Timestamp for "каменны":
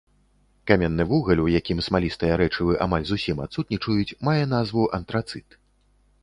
0.69-1.03